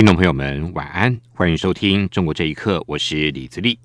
[0.00, 3.78] 听众朋友们，晚安，欢迎收听《中国这一刻》，我是李自立。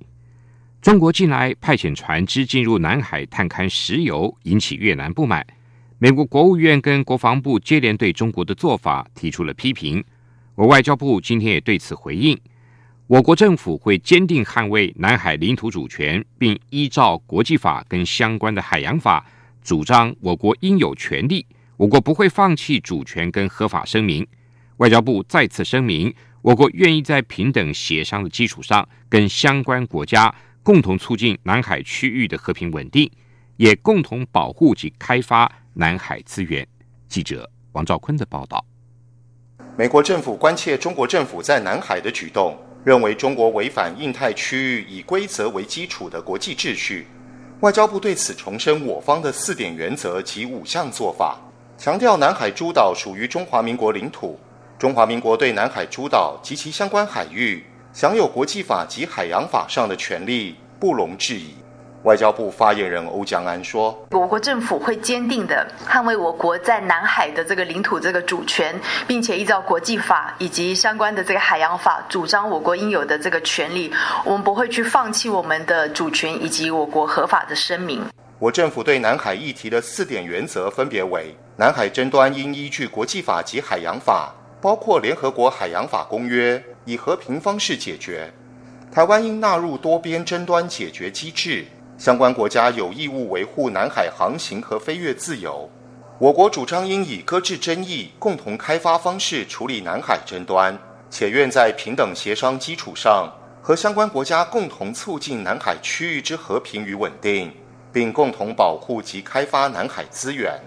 [0.82, 5.46] 中国近来派遣船只进入南海探勘石油，引起越南不满。
[5.98, 10.02] 美国国务院跟国防部接连对中国的做法提出了批评。
[10.55, 12.40] 我外交部今天也对此回应，
[13.08, 19.26] 我国政府会坚定捍卫南海领土主权，并依照国际法跟相关的海洋法，
[19.62, 21.46] 主张我国应有权利。
[21.76, 24.26] 我国不会放弃主权跟合法声明。
[24.78, 33.10] 外交部再次声明，我国愿意在平等协商的基础上，跟相关国家共同促进南海区域的和平稳定，
[33.55, 36.68] 也共同保护及开发南海资源。
[37.08, 38.66] 记者王兆坤的报道。
[39.77, 47.08] 美国政府关切中国政府在南海的举动，认为中国违反印太区域以规则为基础的国际秩序。
[47.62, 51.40] 外交部对此重申我方的四点原则及五项做法，
[51.77, 54.38] 强调南海诸岛属于中华民国领土。
[54.77, 61.55] 中华民国对南海诸岛及其相关海域享有国际法及海洋法上的权利，不容置疑。
[62.04, 73.90] 外交部发言人欧江安说：“我国政府会坚定的捍卫我国在南海的这个领土这个主权，并且依照国际法以及相关的这个海洋法，主张我国应有的这个权利。
[74.25, 78.03] 我们不会去放弃我们的主权以及我国合法的声明。”
[78.38, 84.35] 我政府对南海议题的四点原则分别为：南海争端应依据国际法及海洋法。
[84.66, 88.34] 包括联合国海洋法公约，以和平方式解决。
[88.91, 91.68] 台湾应纳入多边争端解决机制，
[92.00, 95.70] 相关国家有义务维护南海航行和飞越自由。
[96.18, 100.76] 我国主张应以搁置争议、共同开发方式处理南海争端，
[101.12, 107.53] 且愿在平等协商基础上，和相关国家共同促进南海区域之和平与稳定，
[107.94, 110.59] 并共同保护及开发南海资源。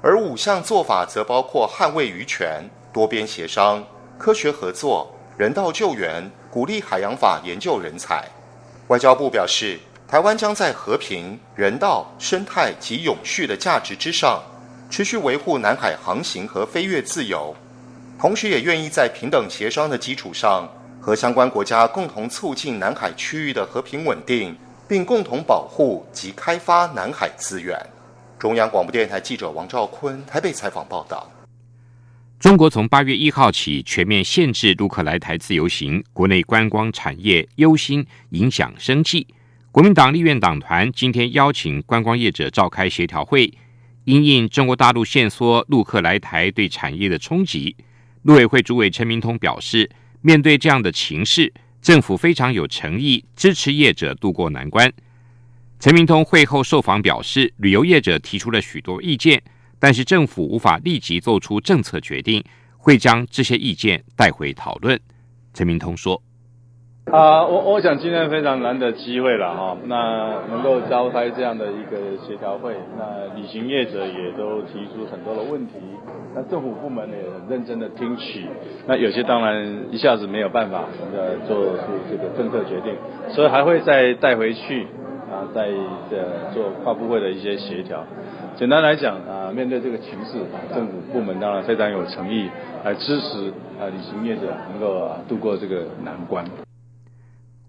[0.00, 2.70] 而五项做法则包括捍卫渔权。
[2.92, 3.84] 多边协商、
[4.18, 8.28] 科学合作、人道救援、鼓励海洋法研究人才。
[8.88, 14.42] 外交部表示，台湾将在和平、人道、生态及永续的价值之上，
[14.90, 17.56] 持续维护南海航行和飞越自由，
[18.20, 20.68] 同时也愿意在平等协商的基础上，
[21.00, 24.54] 和相关国家共同促进南海区域的和平稳定，
[24.86, 27.80] 并共同保护及开发南海资源。
[28.38, 31.26] 中央广播电台记者王兆坤台北采访报道。
[32.42, 39.24] 中国从八月一号起全面限制陆客来台自由行，国内观光产业忧心影响生计。
[39.70, 43.48] 国民党立院党团今天邀请观光业者召开协调会，
[44.06, 47.76] 因应中国大陆限缩陆客来台对产业的冲击。
[48.22, 49.88] 陆委会主委陈明通表示，
[50.20, 54.92] 面对这样的情势，政府非常有诚意支持业者渡过难关。
[55.78, 59.40] 陈明通会后受访表示，旅游业者提出了许多意见。
[59.82, 62.44] 但是政府无法立即做出政策决定，
[62.78, 65.00] 会将这些意见带回讨论。
[65.52, 66.22] 陈明通说
[67.10, 75.74] ：“啊，我我想今天非常难得机会了哈，那能够召开这样的一个协调会，那旅行业者也都提出很多的问题，
[76.32, 78.46] 那政府部门也很认真的听取，
[78.86, 82.94] 那有些当然一下子没有办法呃做出这个政策决定，
[83.34, 84.86] 所以还会再带回去
[85.32, 85.68] 啊，在
[86.10, 88.06] 呃做跨部会的一些协调。”
[88.54, 90.44] 简单来讲啊，面对这个情势，
[90.74, 92.50] 政府部门当然非常有诚意
[92.84, 93.48] 来支持
[93.80, 96.44] 啊旅行业者能够度过这个难关。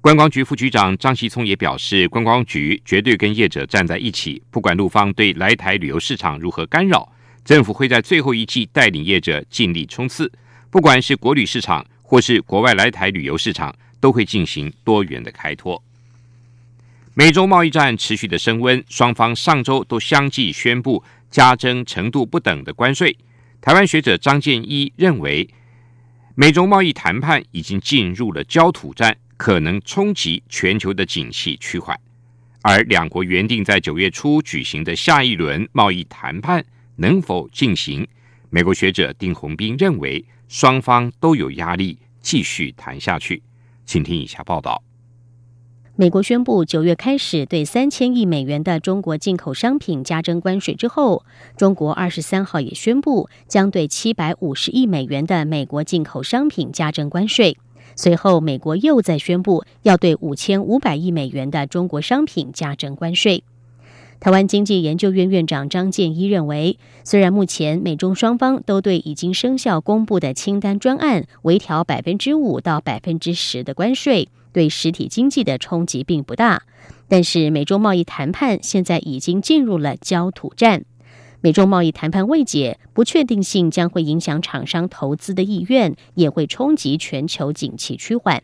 [0.02, 7.07] 观光局副局长张锡聪也表示，观光局绝对跟业者站在一起，不管陆方对来台旅游市场如何干扰，
[7.46, 10.29] 政府会在最后一季带领业者尽力冲刺。
[10.69, 15.82] 不管是国旅市场或是国外来台旅游市场，都会进行多元的开拓。
[17.15, 23.15] 美洲贸易战持续的升温，双方上周都相继宣布加征程度不等的关税。
[23.61, 25.47] 台湾学者张建一认为，
[26.33, 31.95] 美洲贸易谈判已经进入了焦土战，可能冲击全球的景气趋缓。
[32.63, 36.65] 而两国原定在九月初举行的下一轮贸易谈判
[36.95, 38.07] 能否进行？
[38.49, 43.43] 美国学者丁宏斌认为，双方都有压力继续谈下去。
[43.85, 44.81] 请听以下报道。
[45.95, 51.23] 美国宣布九月开始对三千亿美元的中国进口商品加征关税之后，
[51.55, 57.55] 中国二十三号也宣布将对七百五十亿美元的美国进口商品加征关税。
[57.95, 63.43] 随后，美国又再宣布要对五千五百亿美元的中国商品加征关税。
[64.19, 76.64] 台湾经济研究院院长张建一认为，虽然目前美中双方都对已经生效公布的清单专案微调百分之五到百分之十的关税，对实体经济的冲击并不大，
[77.09, 80.85] 但是美中贸易谈判现在已经进入了焦土战。
[81.41, 88.41] 美中贸易谈判未解，不确定性将会影响厂商投资的意愿，也会冲击全球景气趋缓。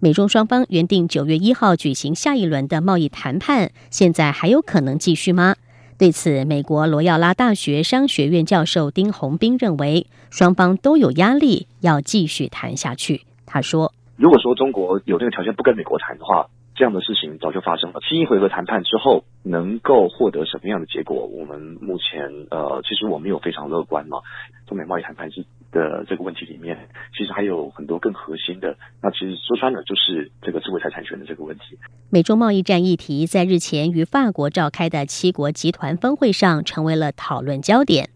[0.00, 5.56] 美中双方原定九月一号举行下一轮的贸易谈判，现在还有可能继续吗？
[5.96, 13.22] 对此，美国罗耀拉大学商学院教授丁宏斌认为，双方都有压力要继续谈下去。
[13.46, 18.00] 他说：“如果说中国有这个条件不跟美国谈的话。”这样的事情早就发生了。
[18.02, 21.24] 新一回合谈判之后，能够获得什么样的结果？
[21.24, 24.18] 我们目前呃，其实我们有非常乐观嘛。
[24.66, 28.76] 中美贸易谈判是的这个问题里面，其实还有很多更核心的。
[29.00, 31.78] 那其实说穿了，就是这个智慧财产权的这个问题。
[32.10, 38.10] 美中贸易战议题在日前于法国召开的七国集团峰会上成为了讨论焦点。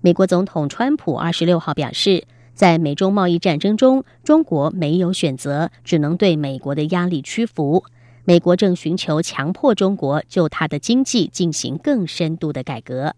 [0.00, 2.22] 美国总统川普二十六号表示，
[2.56, 7.84] 在美中贸易战争中，中国没有选择，只能对美国的压力屈服。
[8.24, 13.14] 美国正寻求强迫中国就它的经济进行更深度的改革，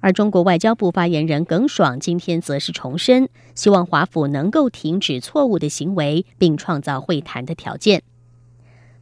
[0.00, 8.02] 而中国外交部发言人耿爽今天则是重申，希望华府能够停止错误的行为，并创造会谈的条件。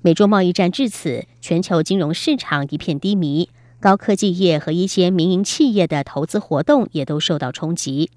[0.00, 8.10] 美中贸易战至此，全球金融市场一片低迷，高科技业和一些民营企业的投资活动也都受到冲击。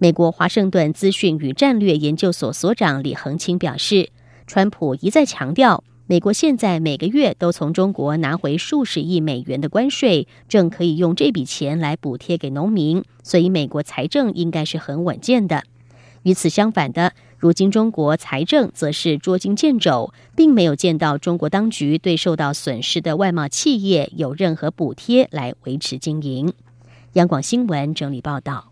[0.00, 4.10] 美国华盛顿资讯与战略研究所所长李恒清表示，
[4.46, 5.82] 川普一再强调。
[6.06, 15.64] 美国现在每个月都从中国拿回数十亿美元的关税，正可以用这笔钱来补贴给农民，所以美国财政应该是很稳健的。
[16.22, 26.52] 与此相反的，如今中国财政则是捉襟见肘，并没有见到中国当局对受到损失的外贸企业有任何补贴来维持经营。
[27.14, 28.70] 央广新闻整理报道：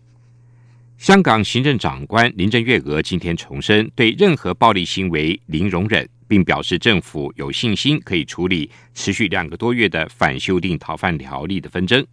[0.97, 6.07] 香港行政长官林郑月娥今天重申，对任何暴力行为零容忍。
[6.29, 12.05] 并表示政府有信心可以处理持续两个多月的反修订逃犯条例的纷争。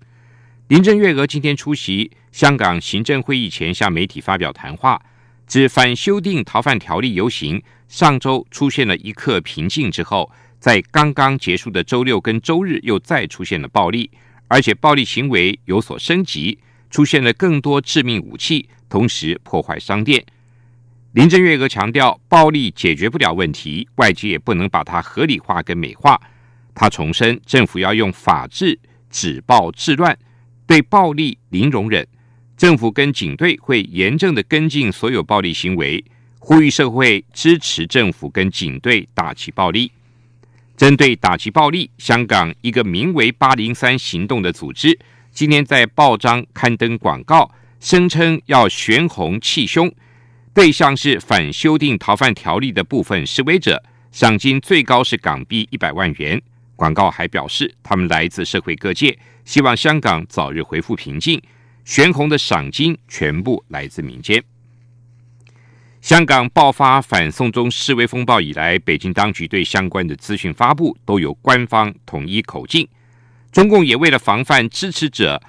[0.68, 5.02] 林郑月娥今天出席香港行政会议前向媒体发表谈话，
[5.48, 14.08] 指反修订逃犯条例游行上周出现了一刻平静之后，在刚刚结束的周六跟周日又再出现了暴力，
[14.46, 16.56] 而且暴力行为有所升级，
[16.94, 20.24] 出现了更多致命武器，同时破坏商店。
[21.14, 26.16] 林郑月娥强调，暴力解决不了问题，外界也不能把它合理化跟美化。
[26.72, 28.78] 他重申，政府要用法治
[29.10, 30.16] 止暴制乱，
[30.68, 32.06] 对暴力零容忍。
[32.56, 36.04] 政府跟警队会严正的跟进所有暴力行为，
[36.38, 39.90] 呼吁社会支持政府跟警队打击暴力。
[40.76, 44.96] 针对打击暴力，香港一个名为“八零三行动”的组织，
[45.34, 47.50] 今天在报章刊登广告，
[47.80, 49.92] 声称要悬红气胸。
[50.54, 53.82] 对象是反修订逃犯条例的部分示威者，
[54.12, 56.40] 赏金最高是港币一百万元。
[56.76, 61.42] 广告还表示，他们来自社会各界，希望香港早日恢复平静。
[61.84, 64.40] 悬红的赏金全部来自民间。
[66.00, 72.86] 香港爆发反送中示威风暴以来，北京当局对相关的资讯发布都有官方统一口径。
[73.54, 75.40] 中共也为了防范支持者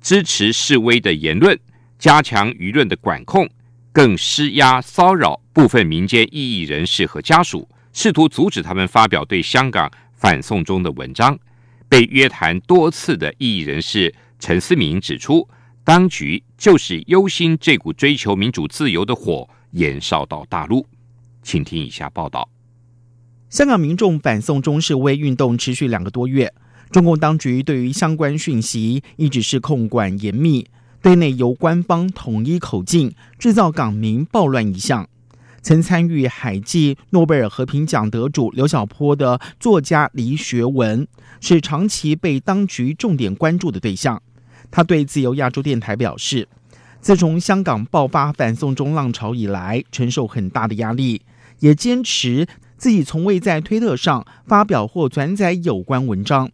[0.00, 1.60] 支持示威的言论，
[1.98, 3.46] 加强舆论的管控。
[3.92, 11.38] 更施压骚扰部分民间异议人士和家属，试图阻止他们发表对香港反送中的文章。
[11.86, 15.46] 被约谈多次的异议人士陈思明指出，
[15.84, 20.86] 当局就是忧心这股追求民主自由的火延烧到大陆。
[21.42, 22.48] 请听以下报道：
[23.50, 26.54] 香港民众反送中示威运动持续两个多月，
[26.90, 30.66] 中共当局对于相关讯息一直是控管严密。
[31.00, 35.08] 对内由官方统一口径，制造港民暴乱一项。
[35.62, 41.06] 曾参与海记诺贝尔和平奖得主刘晓波的作家黎学文，
[41.40, 44.20] 是长期被当局重点关注的对象。
[44.70, 46.48] 他对自由亚洲电台表示，
[47.00, 51.22] 自从香港爆发反送中浪潮以来，承受很大的压力，
[51.60, 56.50] 也坚持自己从未在推特上发表或转载有关文章。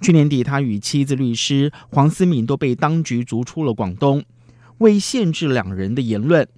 [0.00, 4.24] 去年底，他与妻子律师黄思敏都被当局逐出了广东，
[4.78, 6.48] 为限制两人的言论，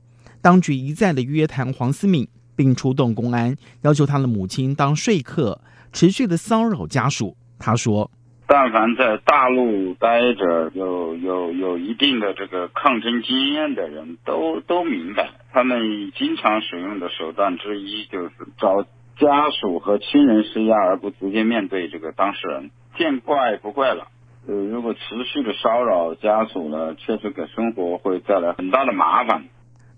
[0.40, 5.60] 当局一再的约谈黄思敏，并出动公安要求他的母亲当说客，
[5.92, 7.36] 持续的骚扰家属。
[7.58, 8.10] 他说
[8.46, 18.82] ：“但凡在大陆待着，有有有一定的这个抗争经验的人都都明白，他们经常使用的手段之一就是找
[19.18, 22.70] 家属和亲人施压，而不直接面对这个当事人。
[22.96, 24.08] 见怪不怪了。
[24.46, 29.44] 呃，如果持续的骚扰家属呢，确实给生活会带来很大的麻烦。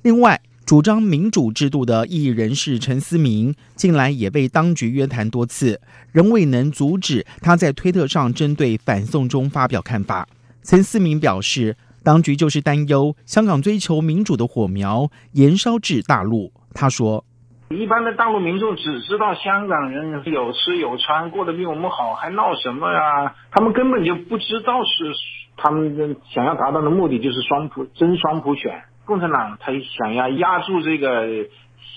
[0.02, 5.80] 另外，主张民主制度的异议人士陈思明，近来也被当局约谈多次，
[6.12, 10.28] 仍未能阻止他在推特上针对反送中发表看法。
[10.62, 16.52] 陈思明表示，当局就是担忧香港追求民主的火苗延烧至大陆。
[16.72, 17.24] 他说。
[17.70, 23.34] 一般的大陆民众只知道香港人有吃有穿，过得比我们好，还闹什么呀？
[23.50, 25.12] 他们根本就不知道是
[25.56, 28.82] 他们想要达到的目的就是双普真双普选。
[29.06, 31.26] 共产党他想要压住这个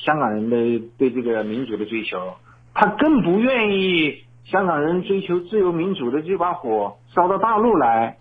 [0.04, 2.36] 香港人的对这个民主的追求，
[2.74, 8.18] 他更不愿意香港人追求自由民主的这把火烧到大陆来。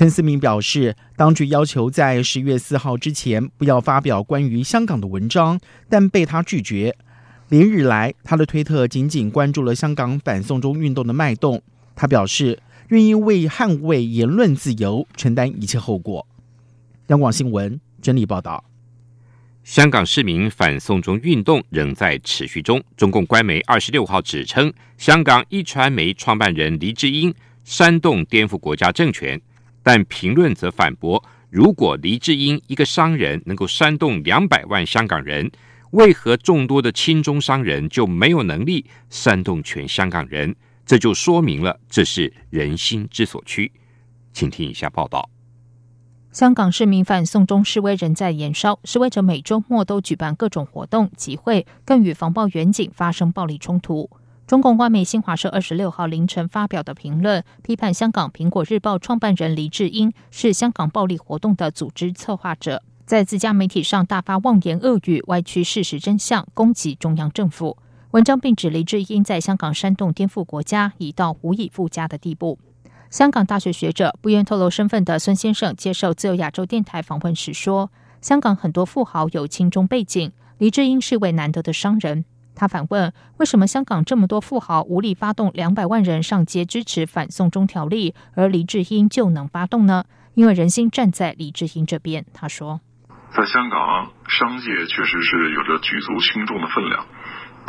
[0.00, 6.96] 陈思明表示，当局要求在十月四号之前不要发表关于香港的文章，但被他拒绝。
[7.50, 11.62] 连日来，他的推特仅仅关注了香港反送中运动的脉动。
[11.94, 16.26] 他表示，愿意为捍卫言论自由承担一切后果。
[17.08, 18.64] 央广新闻整理报道：
[19.64, 22.82] 香港市民反送中运动仍在持续中。
[22.96, 29.38] 中共官媒二十六号指称，香港一传媒创办人黎智英煽动颠覆国家政权。
[29.82, 35.50] 但评论则反驳：如果黎智英一个商人能够煽动两百万香港人，
[35.92, 40.54] 为何众多的亲中商人就没有能力煽动全香港人？
[40.86, 43.72] 这就说明了这是人心之所趋。
[44.32, 45.28] 请听一下报道：
[46.30, 54.10] 香港市民反送中示威仍在延烧，示威者每周末都举办各种活动集会，更与防暴远警发生暴力冲突。
[54.50, 67.76] 中共官媒新华社二十六号凌晨发表的评论，批判香港《苹果日报》创办人黎智英是香港暴力活动的组织策划者，在自家媒体上大发妄言恶语，歪曲事实真相，攻击中央政府。
[68.10, 72.58] 文章并指黎智英在香港煽动颠覆国家，已到无以复加的地步。
[73.08, 82.24] 香港大学学者不愿透露身份的孙先生接受自由亚洲电台访问时说：“香港很多富豪有亲中背景，黎智英是位难得的商人。”
[82.60, 90.04] 他反问：“为什么香港这么多富豪无力发动两百万人上街支持反送中条例，而黎智英就能发动呢？
[90.34, 92.82] 因为人心站在黎智英这边。”他说
[93.32, 97.06] ：“在香港，商界确实是有着举足轻重的分量，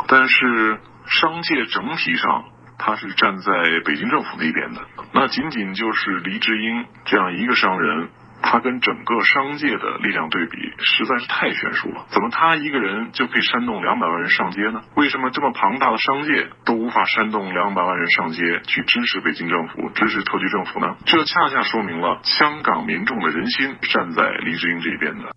[0.08, 2.44] 但是商界整体上，
[2.76, 3.50] 他是站在
[3.86, 4.82] 北京政府那边的。
[5.14, 8.10] 那仅仅就是黎智英这样一个商人。”
[8.42, 14.82] 他跟整个商界的力量对比实在是太悬殊了，怎么他一个人就可以煽动两百万人上街呢？
[14.96, 20.96] 为什么这么庞大的商界都无法煽动两百万人上街去支持北京政府、支持特区政府呢？
[21.06, 25.34] 这恰恰说明了香港民众的人心站在黎智英这边的。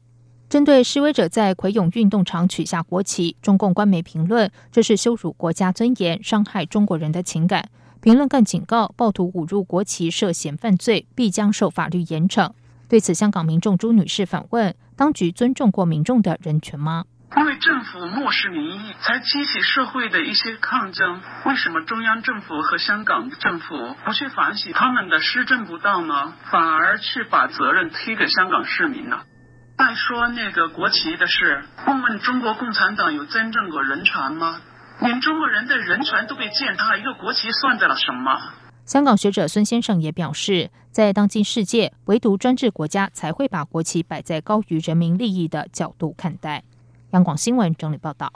[0.50, 7.70] 针对示威者在葵涌运动场取下国旗，中共官媒评论这是羞辱国家尊严、伤害中国人的情感。
[8.02, 12.52] 评论更警告，暴徒侮辱国旗涉嫌犯罪，必将受法律严惩。
[12.88, 17.06] 对此，香港民众朱女士反问：当局尊重过民众的人权吗？
[17.36, 21.20] 因为政府漠视民意，才激起社会的一些抗争。
[21.46, 26.34] 为什么中央政府和香港政府不去反省他们的施政不当呢？
[26.52, 29.24] 反而去把责任推给香港市民呢？
[29.78, 34.62] 再说那个国旗的事，问问中国共产党有尊重过人权吗？
[35.02, 38.40] 连中国人的人权都被践踏，一个国旗算得了什么？
[38.86, 46.64] 香港学者孙先生也表示，在当今世界，唯独专制国家才会把国旗摆在高于人民利益的角度看待。
[47.10, 48.32] 央广新闻整理报道：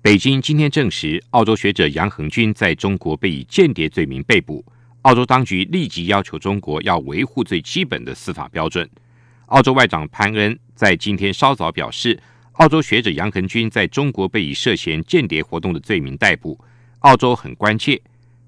[0.00, 4.64] 北京今天证实，澳洲学者杨恒军在中国被以间谍罪名被捕。
[5.02, 8.88] 澳洲当局立即要求中国要维护最基本的司法标准。
[9.46, 12.18] 澳洲外长潘恩在今天稍早表示，
[12.52, 16.58] 澳洲学者杨恒军在中国被以涉嫌间谍活动的罪名逮捕，
[17.00, 18.00] 澳洲很关切。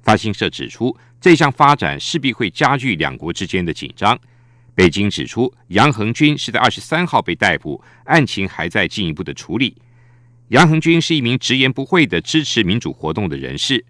[0.02, 4.18] 发行社指出，这项发展势必会加剧两国之间的紧张。
[4.75, 9.76] 北京指出，杨恒军是在二十三号被逮捕，案情还在进一步的处理。
[10.49, 13.85] 杨恒军是一名直言不讳的支持民主活动的人士。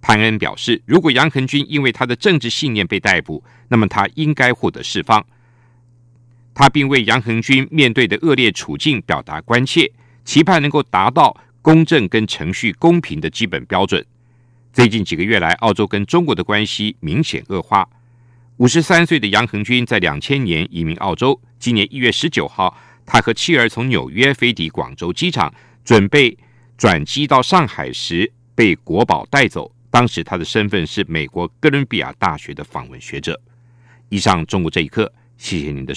[0.00, 5.24] 潘恩表示，如果杨恒军因为他的政治信念被逮捕，那么他应该获得释放。
[6.54, 9.90] 他并为杨恒军面对的恶劣处境表达关切，
[10.24, 14.04] 期盼能够达到公正跟程序公平的基本标准。
[14.76, 17.88] 最近几个月来，澳洲跟中国的关系明显恶化。
[18.58, 21.40] 五十三岁的杨恒军在两千年移民澳洲。
[21.58, 25.50] 今年一月十九号，他和妻儿从纽约飞抵广州机场，
[25.82, 26.36] 准备
[26.76, 29.74] 转机到上海时，被国宝带走。
[29.90, 33.40] 当时他的身份是美国哥伦比亚大学的访问学者。
[34.10, 35.94] 以上，中国这一刻，谢谢您的。